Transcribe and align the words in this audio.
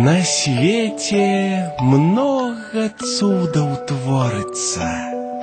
На 0.00 0.24
свете 0.24 1.70
много 1.80 2.88
цудаў 2.96 3.74
творыцца, 3.88 4.88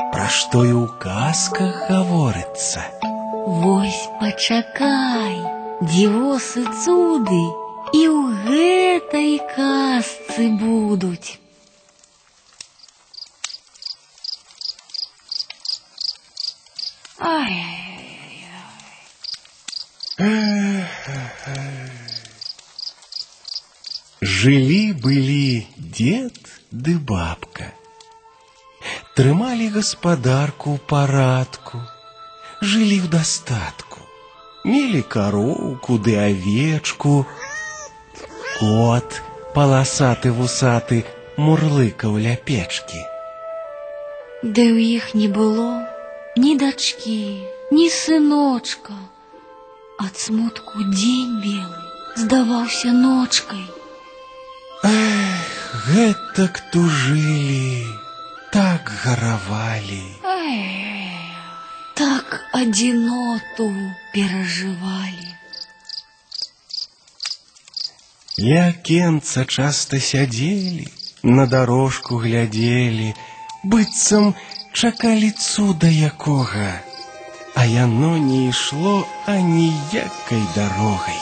пра 0.09 0.25
што 0.37 0.63
і 0.65 0.73
ў 0.73 0.85
казках 0.97 1.85
гаворыцца. 1.89 2.81
Вось 3.45 4.09
пачакай, 4.17 5.37
дзівосы 5.85 6.65
цуды 6.81 7.43
і 7.93 8.01
ў 8.09 8.21
гэтай 8.49 9.37
казцы 9.53 10.49
будуць. 10.57 11.37
Ай, 17.21 17.53
Жылі-былі 24.37 25.67
дед 25.77 26.37
ды 26.71 26.97
бабка. 26.97 27.73
Трымалі 29.17 29.67
гаспадарку 29.73 30.75
ў 30.75 30.79
парадку, 30.91 31.81
жылі 32.61 32.99
ў 33.03 33.09
дастатку. 33.09 33.99
Мелі 34.63 35.01
кароўку 35.15 35.97
ды 35.97 36.15
авечку. 36.15 37.25
Кот, 38.59 39.19
паласаты 39.57 40.31
вусаты, 40.31 41.03
мурлыкаў 41.35 42.15
ля 42.15 42.35
печкі. 42.37 43.01
Ды 44.43 44.63
ў 44.71 44.79
іх 44.99 45.13
не 45.19 45.27
было 45.27 45.83
ні 46.37 46.55
дачкі, 46.55 47.43
ні 47.75 47.89
сыночка. 47.89 48.95
Ад 49.99 50.17
смутку 50.17 50.83
дзень 50.89 51.39
белы 51.43 51.83
здаваўся 52.15 52.91
ночкай. 54.83 55.33
Гэтак 55.83 56.59
тужылі, 56.71 57.87
так 58.51 58.91
гаравалі. 59.03 60.05
Ай, 60.23 60.61
так 61.95 62.45
адзіноту 62.53 63.67
перажывалі. 64.13 65.29
Ля 68.39 68.61
акенца 68.69 69.45
часта 69.45 69.99
сядзелі, 69.99 70.87
на 71.23 71.45
дарожку 71.45 72.17
глядзелі, 72.23 73.13
быццам 73.63 74.33
чакалі 74.73 75.29
цуда 75.31 75.87
якога, 75.87 76.81
а 77.55 77.65
яно 77.65 78.17
не 78.17 78.49
ішло 78.49 79.05
аніякай 79.27 80.43
дарогай. 80.55 81.21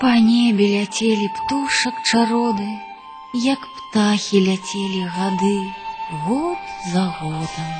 Па 0.00 0.10
небе 0.24 0.66
ляцелі 0.74 1.28
птушак 1.36 1.94
чароды, 2.08 2.68
як 3.44 3.60
птахі 3.76 4.40
ляцелі 4.46 5.02
гады, 5.16 5.56
год 6.24 6.58
за 6.92 7.04
годам. 7.20 7.72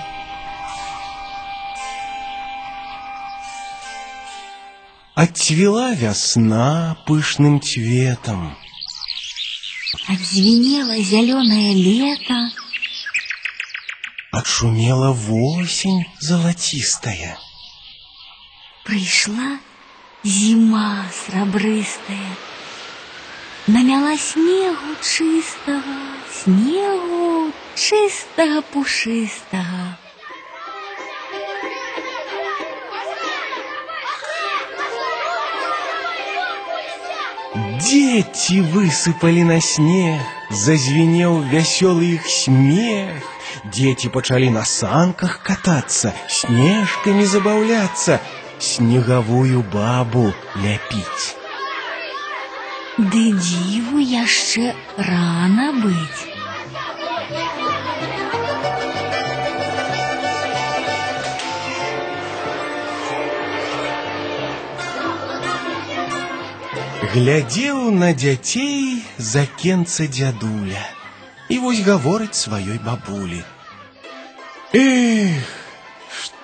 Отцвела 5.15 5.93
вясна 5.95 6.97
пышным 7.07 7.61
цветом, 7.61 8.57
Отзвенело 10.09 10.97
зеленое 11.03 11.75
лето, 11.75 12.51
отшумела 14.33 15.13
восень 15.13 16.07
золотистая. 16.21 17.39
пришла 18.85 19.59
зима 20.26 21.06
срабрыстая. 21.14 22.36
Намяла 23.68 24.18
снегу 24.18 24.96
чистого, 25.02 25.82
снегу 26.32 27.52
чистого 27.76 28.62
пушистого. 28.62 29.98
Дети 37.80 38.62
высыпали 38.62 39.44
на 39.44 39.62
снег, 39.62 40.20
зазвенел 40.50 41.42
веселый 41.42 42.16
их 42.16 42.26
смех. 42.28 43.24
Дети 43.66 44.08
почали 44.08 44.50
на 44.50 44.66
санках 44.66 45.42
кататься, 45.42 46.14
снежками 46.28 47.24
забавляться, 47.24 48.22
снеговую 48.65 49.63
бабу 49.63 50.33
ляпить. 50.57 51.37
Ды 52.99 53.23
дзіву 53.33 53.99
яшчэ 53.99 54.75
рана 54.99 55.73
быць. 55.81 56.29
Глядзеў 67.13 67.79
на 67.91 68.13
дзяцей 68.15 69.03
з 69.19 69.41
акенца 69.43 70.07
дзядуля 70.07 70.85
і 71.51 71.59
вось 71.59 71.81
гаворыць 71.83 72.39
сваёй 72.39 72.79
бабулі. 72.85 73.41
Эх, 74.73 75.49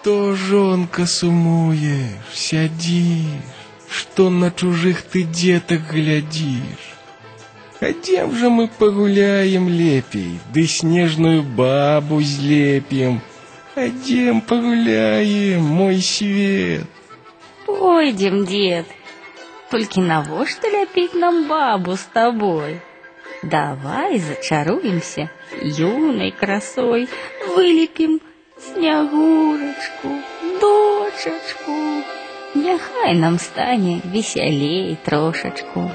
што 0.01 0.35
жонка 0.35 1.05
сумуеш, 1.07 2.35
сядзіш, 2.43 3.55
што 4.01 4.29
на 4.31 4.51
чужых 4.51 5.03
ты 5.13 5.25
дзетак 5.39 5.89
глядзіш. 5.93 6.93
Хадзем 7.81 8.33
жа 8.41 8.49
мы 8.49 8.69
пагуляем 8.79 9.69
лепей, 9.69 10.39
ды 10.55 10.67
снежную 10.75 11.43
бабу 11.43 12.21
злепім. 12.23 13.21
Хадзем 13.75 14.41
пагуляем, 14.41 15.63
мой 15.63 16.01
свет. 16.01 16.87
Пойдем, 17.67 18.47
дед. 18.47 18.87
Только 19.71 20.01
навошта 20.01 20.71
ляпить 20.71 21.15
нам 21.15 21.49
бабу 21.49 21.97
с 21.97 22.05
тобой? 22.15 22.81
Давай 23.43 24.19
зачаруемся 24.21 25.31
юной 25.61 26.31
красой, 26.31 27.09
вылепим 27.49 28.21
снягурочку, 28.61 30.09
дочечку. 30.61 32.03
Няхай 32.55 33.15
нам 33.15 33.39
стане 33.39 34.01
веселей 34.05 34.97
трошечку. 35.05 35.91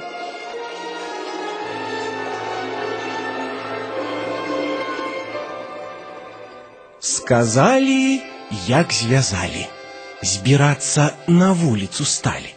Сказали, 7.00 8.22
як 8.68 8.94
звязали. 8.94 9.68
Збирацца 10.22 11.13
на 11.28 11.52
вуліцу 11.53 12.06
сталі. 12.06 12.53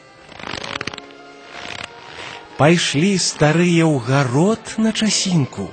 Пайшлі 2.59 3.17
старыя 3.19 3.89
ў 3.89 3.99
гарод 4.05 4.61
на 4.77 4.93
часінку. 4.93 5.73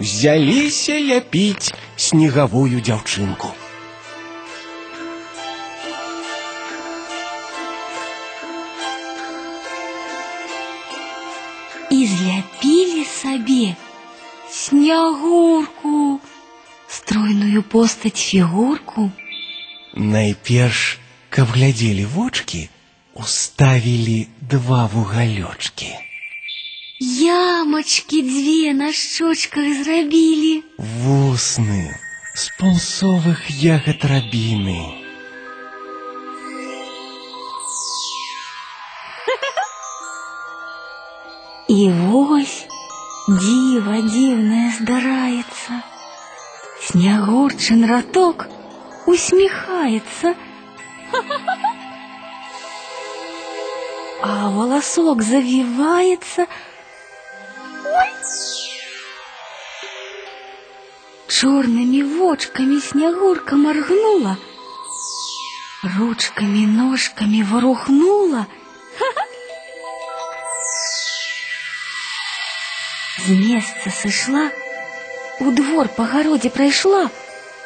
Взяліся 0.00 0.96
ляпіць 0.96 1.74
снегавую 1.96 2.80
дзяўчынку. 2.80 3.52
И 11.90 12.06
зляпили 12.06 13.04
себе 13.04 13.76
снягурку, 14.50 16.20
стройную 16.88 17.62
постать 17.62 18.16
фигурку. 18.16 19.10
Найперш, 19.92 20.98
каб 21.28 21.48
глядзелі 21.48 22.04
вочки, 22.04 22.68
уставілі 23.14 24.28
два 24.40 24.86
вугалёчкі. 24.86 26.03
Ямочки 27.02 28.22
две 28.22 28.74
на 28.74 28.92
щечках 28.92 29.84
зрабілі. 29.84 30.64
Вусны 30.78 31.96
з 32.34 32.44
пунцовых 32.60 33.48
ягад 33.48 34.04
рабіны. 34.04 35.00
И 41.70 41.88
вось 41.88 42.66
диво 43.28 43.96
дивное 44.02 44.72
здараецца. 44.78 45.82
Снягурчин 46.82 47.84
роток 47.86 48.48
усмехается. 49.06 50.34
А 54.22 54.50
волосок 54.50 55.22
завивается. 55.22 56.46
Черными 61.27 62.01
вочками 62.01 62.79
снегурка 62.79 63.55
моргнула, 63.55 64.37
ручками, 65.83 66.65
ножками 66.65 67.41
ворухнула. 67.43 68.47
З 73.25 73.29
места 73.29 73.89
сышла, 73.89 74.49
у 75.39 75.51
двор 75.51 75.87
по 75.89 76.05
городе 76.05 76.49
пройшла, 76.49 77.09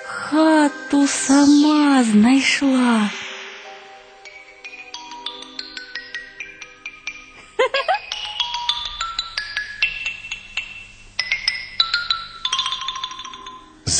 хату 0.06 1.06
сама 1.08 2.04
знайшла. 2.04 3.10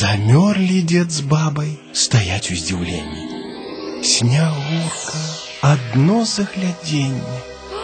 Замерли 0.00 0.80
дед 0.80 1.10
с 1.12 1.20
бабой 1.20 1.78
стоять 1.92 2.50
у 2.50 2.54
здивлении. 2.54 4.02
Снягурка, 4.02 5.18
одно 5.60 6.24
загляденье. 6.24 7.20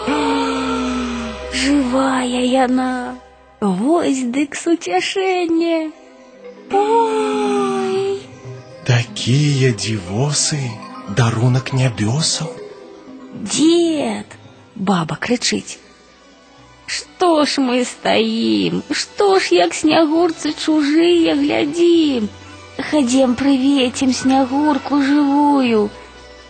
Живая 1.53 2.41
яна, 2.41 3.19
вось 3.61 4.23
дык 4.23 4.57
суцяшэнне. 4.57 5.93
Ой, 6.73 8.23
Такие 8.87 9.75
дивосы, 9.75 10.71
дарунок 11.11 11.75
нябёсаў. 11.75 12.51
дед, 13.35 14.27
баба 14.75 15.17
крычыць. 15.17 15.79
Што 16.86 17.46
ж 17.46 17.62
мы 17.64 17.86
стаім? 17.86 18.84
Што 18.92 19.40
ж 19.40 19.56
як 19.56 19.74
снягурцы 19.74 20.52
чужыя 20.54 21.36
глядзім? 21.40 22.28
Хадзем 22.90 23.36
прывецім 23.40 24.12
снягурку 24.14 25.00
жывую. 25.10 25.90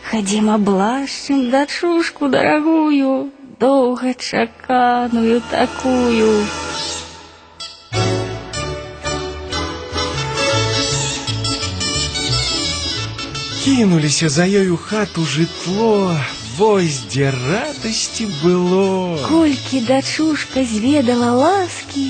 Хадзем 0.09 0.49
аблашчым 0.49 1.49
дачушку 1.51 2.27
дарагую, 2.27 3.31
доўга 3.59 4.13
чаканую 4.13 5.41
такую. 5.51 6.33
Кінуліся 13.63 14.27
за 14.29 14.49
ёю 14.49 14.75
хату 14.75 15.23
жытло, 15.23 16.17
вось 16.57 17.03
дзе 17.09 17.31
радасці 17.31 18.27
было. 18.43 19.17
Колькі 19.27 19.81
дачушка 19.87 20.63
зведала 20.63 21.31
ласкі, 21.43 22.07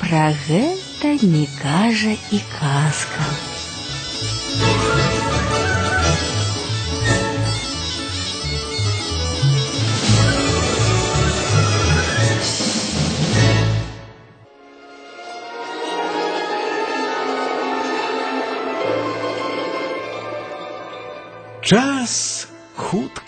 пра 0.00 0.30
гэта 0.46 1.16
не 1.22 1.46
кажа 1.62 2.16
і 2.32 2.40
казка. 2.58 3.47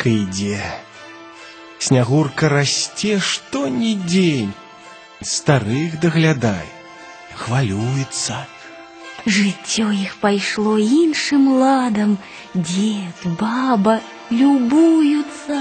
ідзе. 0.05 0.63
Снягурка 1.79 2.49
расце 2.49 3.19
што 3.21 3.69
ні 3.69 3.95
дзень. 4.07 4.53
Старых 5.23 6.01
даглядай, 6.01 6.67
хвалюецца. 7.35 8.45
Жыццё 9.27 9.91
іх 9.91 10.17
пайшло 10.23 10.77
іншым 10.79 11.49
ладам, 11.61 12.19
дзед, 12.55 13.27
баба 13.41 14.01
любуюцца. 14.31 15.61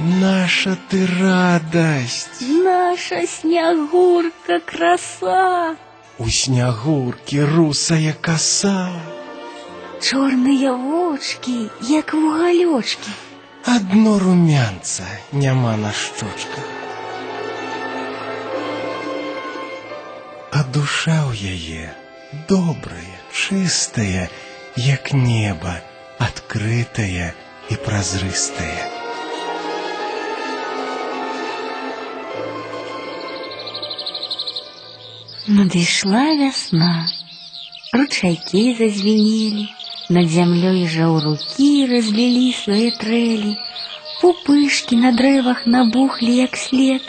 Наша 0.00 0.76
ты 0.90 1.06
радасць. 1.06 2.40
Наша 2.40 3.26
снягурка 3.26 4.60
краса, 4.60 5.76
У 6.18 6.28
снягуркі 6.30 7.44
русая 7.44 8.14
каса. 8.20 9.11
чорныя 10.02 10.72
вочки, 10.72 11.70
як 11.80 12.14
вугалёчкі. 12.14 13.10
Адно 13.64 14.18
румянца 14.18 15.04
няма 15.32 15.76
на 15.76 15.92
шчочках. 15.92 16.64
А 20.52 20.64
душа 20.64 21.28
ў 21.28 21.32
яе 21.54 21.94
добрая, 22.48 23.18
чыстая, 23.32 24.30
як 24.76 25.12
неба, 25.12 25.80
адкрытая 26.18 27.34
і 27.68 27.74
празрыстая. 27.84 28.98
Надышла 35.48 36.24
вясна, 36.36 37.08
ручайкі 37.92 38.76
зазвенелі, 38.78 39.68
над 40.12 40.30
зямлёй 40.32 40.86
жаўрукі 40.88 41.70
разлілі 41.90 42.52
свае 42.56 42.90
трэлі, 43.00 43.52
пупышкі 44.20 44.96
на 45.04 45.12
дрэвах 45.18 45.66
набухлі 45.66 46.32
як 46.36 46.56
след, 46.56 47.04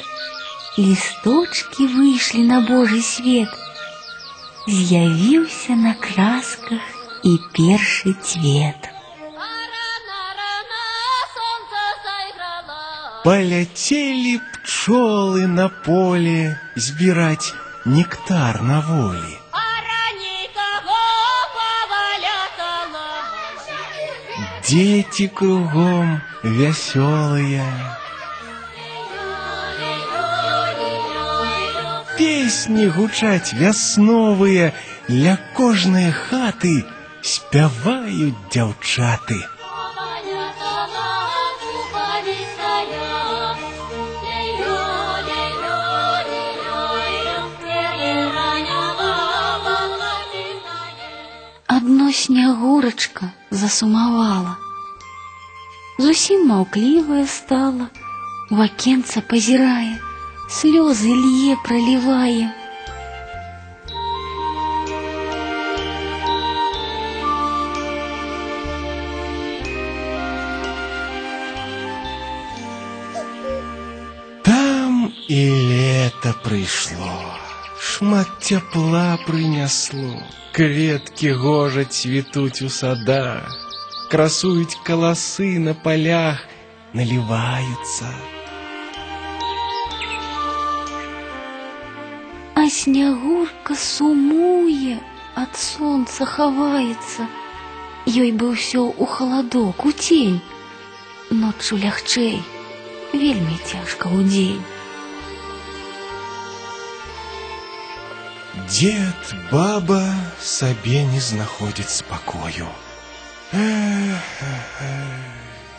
лісточкі 0.78 1.88
выйшлі 1.96 2.44
на 2.52 2.60
Божий 2.68 3.02
свет, 3.02 3.50
з'явіўся 4.68 5.76
на 5.76 5.94
красках 6.06 6.84
і 7.24 7.38
першы 7.56 8.14
цвет. 8.14 8.90
Рано-рано 9.40 10.84
солнце 11.36 11.84
заиграло. 12.06 13.24
Полетели 13.24 14.40
пчелы 14.54 15.48
на 15.48 15.70
поле 15.70 16.60
збирать 16.76 17.54
нектар 17.86 18.62
на 18.62 18.82
воле. 18.82 19.40
Дети 24.69 25.29
кругом 25.29 26.23
веселые. 26.43 27.67
Песни 32.17 32.87
гучаць 32.87 33.53
вясновыя, 33.53 34.73
ля 35.09 35.37
кожнай 35.57 36.11
хаты 36.13 36.87
спяваюць 37.21 38.41
дзяўчаты. 38.51 39.37
Адно 51.67 52.13
снягурачка 52.13 53.33
засумавала. 53.51 54.64
Зусім 56.00 56.48
маўклівая 56.48 57.26
стала, 57.28 57.90
у 58.50 58.62
акенца 58.64 59.22
пазірае, 59.32 60.00
слёзы 60.48 61.12
лье 61.12 61.58
пролівае. 61.66 62.48
Там 74.50 75.14
і 75.28 75.42
лето 75.70 76.34
прыйшло, 76.48 77.14
шмат 77.78 78.28
цяпла 78.40 79.20
прынясло, 79.28 80.24
кветкі 80.56 81.36
гожа 81.44 81.84
цвітуць 81.86 82.64
у 82.64 82.70
садах, 82.70 83.63
красуюць 84.14 84.80
каласы 84.84 85.60
на 85.60 85.74
полях, 85.74 86.42
наліваюцца. 86.94 88.10
А 92.56 92.70
снягурка 92.70 93.76
сумуе, 93.76 94.98
ад 95.36 95.56
сонца 95.56 96.26
хаваецца. 96.26 97.30
Ёй 98.10 98.32
бы 98.32 98.50
ўсё 98.56 98.90
у 98.90 99.06
халадок, 99.06 99.86
у 99.86 99.92
цень. 99.92 100.42
Ноччу 101.30 101.78
лягчэй, 101.78 102.42
вельмі 103.14 103.56
цяжка 103.70 104.10
ў 104.10 104.26
дзень. 104.26 104.66
Дед, 108.70 109.34
баба 109.52 110.04
сабе 110.42 111.06
не 111.06 111.22
знаходзяць 111.22 112.02
спакою. 112.02 112.68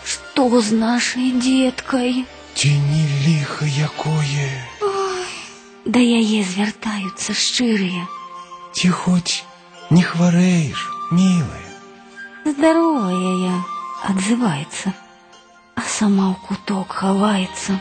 Што 0.04 0.60
з 0.60 0.72
нашай 0.72 1.32
дзеткай? 1.36 2.24
Ці 2.54 2.70
не 2.70 3.04
ліха 3.26 3.66
якое, 3.66 4.50
Да 5.84 6.00
яе 6.00 6.44
звяртаюцца 6.44 7.32
шчырыя. 7.34 8.06
ці 8.72 8.88
хоць 8.88 9.42
не 9.90 10.02
хварэеш, 10.02 10.80
мілая. 11.10 11.70
Здоровая 12.44 13.32
я, 13.50 13.56
отзывается, 14.08 14.94
а 15.74 15.82
сама 15.82 16.30
в 16.32 16.46
куток 16.46 16.92
ховается. 16.92 17.80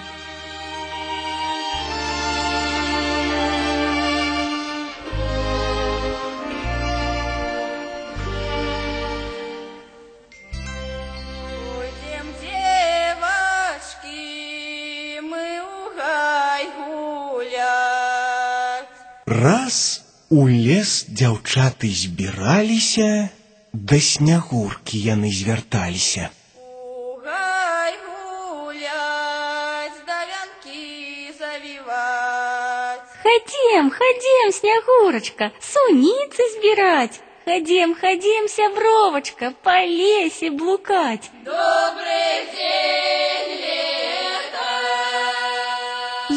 у 20.30 20.48
лес 20.48 21.06
дзяўчаты 21.10 21.90
збіраліся, 21.90 23.30
да 23.74 24.00
снягуркі 24.00 24.98
яны 25.06 25.32
звярталіся. 25.34 26.30
У 26.56 27.18
гай 27.26 27.94
гулять, 28.06 29.98
да 30.08 30.20
вянки 30.30 31.34
завивать. 31.40 33.10
Ходим, 33.24 33.92
ходим, 33.92 34.52
Снегурочка, 34.54 35.52
суницы 35.60 36.44
сбирать. 36.58 37.22
Ходим, 37.46 37.96
ходим, 37.96 38.48
сябровочка, 38.48 39.54
по 39.64 39.84
лесе 39.84 40.52
блукать. 40.52 41.32
Добрый 41.44 42.46
день, 42.56 43.62
лето! 43.62 43.93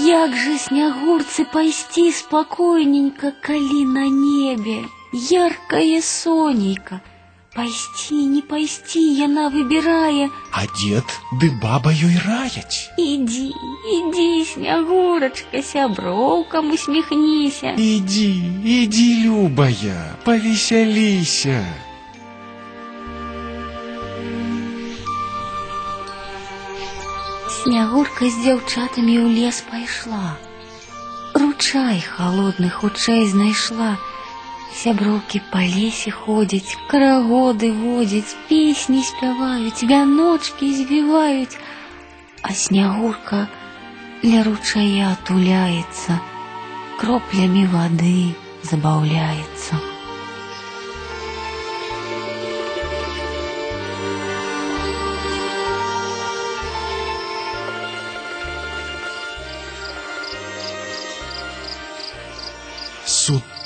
Як 0.08 0.38
жа 0.38 0.58
Снягурцы 0.58 1.44
пайсці 1.44 2.14
спакойненька, 2.14 3.34
калі 3.46 3.84
на 3.84 4.08
небе 4.08 4.86
яркае 5.12 6.02
сонейка. 6.02 7.02
Пайсці, 7.54 8.14
не 8.14 8.42
пайсці, 8.42 9.02
яна 9.20 9.50
выбірае. 9.50 10.30
А 10.54 10.62
дзед 10.80 11.04
ды 11.42 11.52
баба 11.62 11.92
ёй 11.92 12.16
раяць. 12.26 12.90
Ідзі, 12.98 13.52
ідзі, 13.98 14.46
Снягурачка, 14.46 15.62
сяброўкам 15.62 16.72
усміхніся. 16.72 17.76
Ідзі, 17.76 18.32
ідзі, 18.64 19.24
любая, 19.26 20.16
павесяліся. 20.24 21.66
Снягурка 27.57 28.29
з 28.31 28.37
дзяўчатамі 28.45 29.15
ў 29.23 29.27
лес 29.37 29.61
пайшла. 29.69 30.39
Ручай 31.35 32.01
халодны 32.01 32.71
хутчэй 32.71 33.27
знайшла. 33.33 33.97
Сяброўкі 34.81 35.41
па 35.53 35.61
лесе 35.75 36.11
ходзяць, 36.17 36.77
карагоды 36.91 37.73
водзяць, 37.77 38.37
песні 38.49 39.03
спяваюць, 39.05 39.85
вяночкі 39.85 40.73
звіваюць, 40.81 41.61
а 42.43 42.57
снягурка 42.57 43.47
ля 44.25 44.43
ручая 44.49 45.13
туляецца, 45.29 46.21
кроплямі 47.01 47.67
вады 47.75 48.33
забаўляецца. 48.71 49.83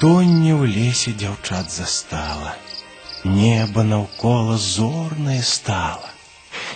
Сутонне 0.00 0.52
ў 0.52 0.68
лесе 0.68 1.12
дзяўчат 1.16 1.72
застала. 1.72 2.52
Неба 3.24 3.80
наўкола 3.80 4.56
зорнае 4.60 5.40
стала. 5.40 6.10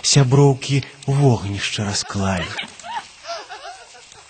Сяброўкі 0.01 0.81
вогнішча 1.05 1.85
расклалі. 1.85 2.49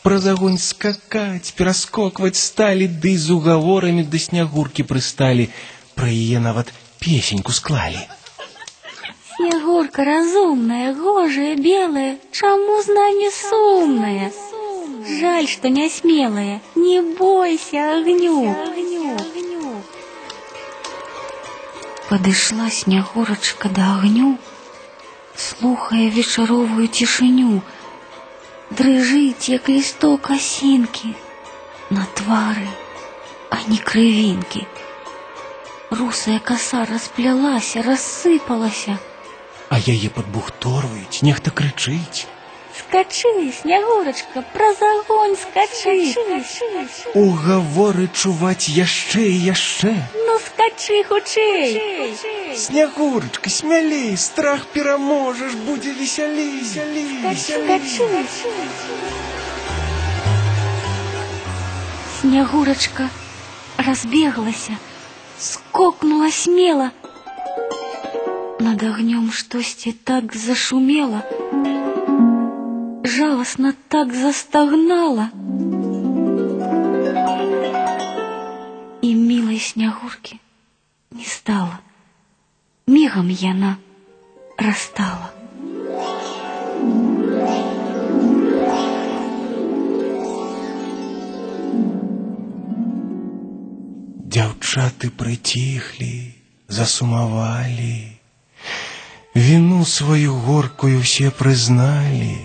Праз 0.03 0.27
агонь 0.33 0.59
скакаць, 0.59 1.55
пераскокваць 1.55 2.35
сталі, 2.43 2.91
ды 2.91 3.15
з 3.15 3.31
угаворамі 3.37 4.03
да 4.03 4.19
снягуркі 4.19 4.83
прысталі, 4.91 5.47
пра 5.95 6.11
яе 6.11 6.43
нават 6.43 6.75
песеньку 6.99 7.55
склалі. 7.55 8.03
Снегурка 9.37 10.03
разумная, 10.03 10.91
гожая, 10.99 11.55
белая, 11.55 12.17
чаму 12.35 12.81
з 12.83 12.99
нами 12.99 13.31
сумная? 13.39 14.31
Жаль, 15.07 15.47
что 15.47 15.69
не 15.69 15.89
смелая, 15.89 16.61
не 16.75 17.01
бойся 17.01 17.97
огню. 17.97 18.84
Подышла 22.09 22.69
Снегурочка 22.69 23.69
до 23.69 23.95
огню, 23.95 24.37
слухая 25.35 26.09
вечаровую 26.09 26.87
тишиню. 26.87 27.61
Дрыжыць, 28.71 29.49
як 29.51 29.69
лісток 29.69 30.31
асінкі, 30.31 31.13
на 31.89 32.05
твары, 32.15 32.67
а 33.49 33.57
не 33.67 33.77
крывінкі. 33.77 34.65
Русая 35.91 36.39
коса 36.39 36.85
расплялася, 36.85 37.83
рассыпалася. 37.83 38.95
А 39.67 39.75
яе 39.79 40.07
падбухторваюць, 40.09 41.23
нехта 41.23 41.51
крычыць. 41.51 42.27
Скачы, 42.78 43.52
Снегурочка, 43.52 44.44
праз 44.52 44.76
огонь 44.82 45.36
скачы. 45.36 46.14
Угаворы 47.14 48.08
чуваць 48.12 48.68
яшчэ 48.68 49.22
і 49.32 49.38
яшчэ. 49.48 49.94
Ну 50.26 50.38
скачы 50.46 51.02
хутчэй. 51.08 52.12
Снягурачка, 52.54 53.50
смялей, 53.50 54.16
страх 54.16 54.66
пераможаш, 54.66 55.54
будзе 55.66 55.92
весялей, 55.92 56.50
весялей. 56.60 57.36
Скачы. 57.36 58.04
Снегурочка 62.20 63.08
разбеглася, 63.78 64.76
скокнула 65.38 66.30
смело. 66.30 66.90
Над 68.58 68.82
огнем 68.82 69.32
штосьці 69.32 69.92
так 70.04 70.34
зашумела, 70.34 71.22
жалостно 73.15 73.73
так 73.87 74.13
застогнала. 74.13 75.29
И 79.01 79.13
милой 79.13 79.59
Снегурки 79.59 80.39
не 81.11 81.25
стало. 81.25 81.79
Мигом 82.87 83.29
яна 83.29 83.77
растала. 84.57 85.31
Дзяўчаты 94.31 95.09
прыціхлі, 95.09 96.33
засумавалі. 96.67 98.17
Віну 99.35 99.85
сваю 99.85 100.33
горкую 100.33 100.99
все 100.99 101.31
прызналі, 101.31 102.35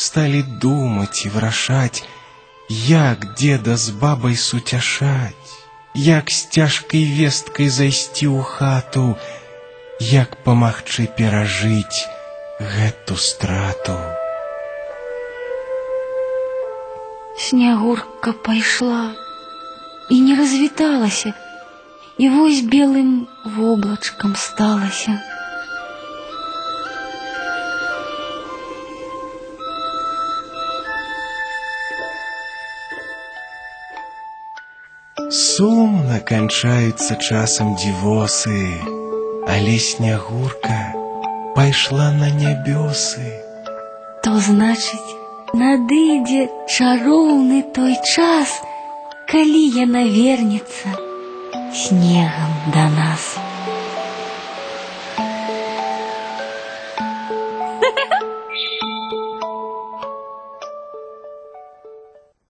сталі 0.00 0.42
думаць 0.62 1.24
і 1.26 1.32
вырашаць, 1.34 2.04
як 2.68 3.34
деда 3.40 3.76
з 3.76 3.90
бабай 3.90 4.36
суцяшаць, 4.36 5.54
як 5.94 6.30
з 6.30 6.48
цяжкай 6.56 7.04
весткай 7.18 7.68
зайсці 7.68 8.26
ў 8.26 8.42
хату, 8.42 9.16
як 10.00 10.36
памагчы 10.44 11.06
перажыць 11.18 12.04
гэту 12.60 13.16
страту. 13.16 13.96
Снегурка 17.38 18.32
пайшла 18.32 19.12
і 20.10 20.20
не 20.20 20.36
развіталася, 20.36 21.32
і 22.18 22.28
вось 22.28 22.60
белым 22.60 23.28
воблачкам 23.44 24.36
сталася. 24.36 25.20
Сумна 35.30 36.20
канчаюцца 36.20 37.16
часам 37.16 37.74
дзівосы, 37.80 38.60
але 39.54 39.74
снягурка 39.78 40.78
пайшла 41.56 42.12
на 42.12 42.28
нябёсы. 42.30 43.24
То 44.22 44.36
значыць, 44.48 45.16
надыдзе 45.62 46.46
чароўны 46.68 47.62
той 47.74 47.98
час, 48.14 48.54
калі 49.32 49.62
яна 49.82 50.04
вернецца 50.04 50.94
снегам 51.72 52.52
да 52.72 52.88
нас. 52.88 53.49